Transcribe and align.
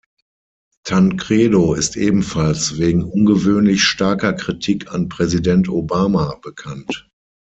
Tancredo 0.83 1.75
ist 1.75 1.95
ebenfalls 1.95 2.79
wegen 2.79 3.03
ungewöhnlich 3.03 3.83
starker 3.83 4.33
Kritik 4.33 4.91
an 4.91 5.09
Präsident 5.09 5.69
Obama 5.69 6.39
bekannt. 6.41 7.07